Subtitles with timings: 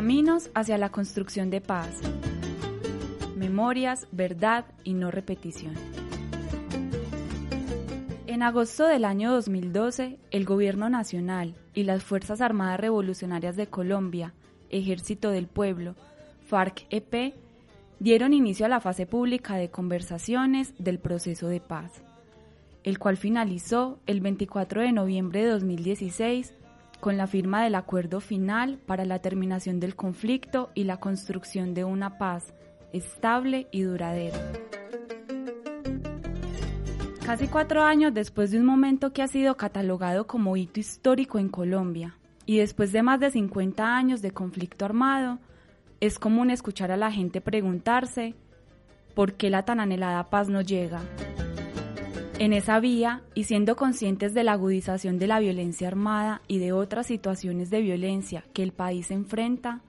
[0.00, 2.00] Caminos hacia la construcción de paz.
[3.36, 5.74] Memorias, verdad y no repetición.
[8.26, 14.32] En agosto del año 2012, el Gobierno Nacional y las Fuerzas Armadas Revolucionarias de Colombia,
[14.70, 15.96] Ejército del Pueblo,
[16.48, 17.34] FARC-EP,
[17.98, 22.02] dieron inicio a la fase pública de conversaciones del proceso de paz,
[22.84, 26.54] el cual finalizó el 24 de noviembre de 2016
[27.00, 31.84] con la firma del acuerdo final para la terminación del conflicto y la construcción de
[31.84, 32.52] una paz
[32.92, 34.38] estable y duradera.
[37.24, 41.48] Casi cuatro años después de un momento que ha sido catalogado como hito histórico en
[41.48, 45.38] Colombia y después de más de 50 años de conflicto armado,
[46.00, 48.34] es común escuchar a la gente preguntarse
[49.14, 51.00] por qué la tan anhelada paz no llega.
[52.40, 56.72] En esa vía, y siendo conscientes de la agudización de la violencia armada y de
[56.72, 59.82] otras situaciones de violencia que el país enfrenta,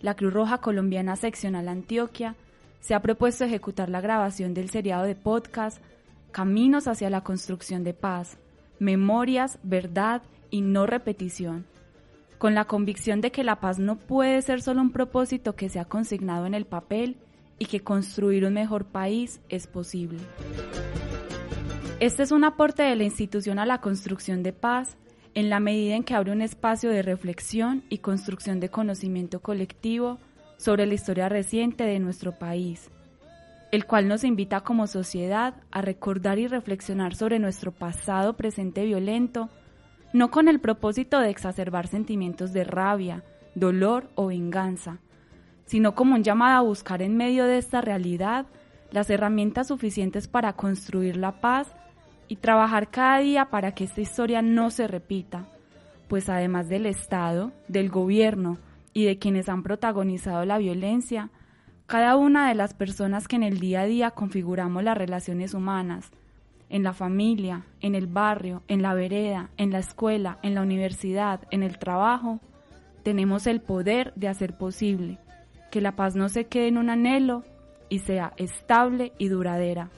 [0.00, 2.34] la Cruz Roja Colombiana Seccional Antioquia
[2.80, 5.82] se ha propuesto ejecutar la grabación del seriado de podcast
[6.30, 8.38] Caminos hacia la construcción de paz,
[8.78, 11.66] memorias, verdad y no repetición,
[12.38, 15.78] con la convicción de que la paz no puede ser solo un propósito que se
[15.78, 17.18] ha consignado en el papel
[17.58, 20.20] y que construir un mejor país es posible.
[22.02, 24.96] Este es un aporte de la institución a la construcción de paz
[25.34, 30.18] en la medida en que abre un espacio de reflexión y construcción de conocimiento colectivo
[30.56, 32.90] sobre la historia reciente de nuestro país,
[33.70, 39.48] el cual nos invita como sociedad a recordar y reflexionar sobre nuestro pasado presente violento,
[40.12, 43.22] no con el propósito de exacerbar sentimientos de rabia,
[43.54, 44.98] dolor o venganza,
[45.66, 48.46] sino como un llamado a buscar en medio de esta realidad
[48.90, 51.72] las herramientas suficientes para construir la paz
[52.32, 55.44] y trabajar cada día para que esta historia no se repita,
[56.08, 58.56] pues además del Estado, del gobierno
[58.94, 61.28] y de quienes han protagonizado la violencia,
[61.84, 66.10] cada una de las personas que en el día a día configuramos las relaciones humanas,
[66.70, 71.40] en la familia, en el barrio, en la vereda, en la escuela, en la universidad,
[71.50, 72.40] en el trabajo,
[73.02, 75.18] tenemos el poder de hacer posible
[75.70, 77.44] que la paz no se quede en un anhelo
[77.90, 79.90] y sea estable y duradera.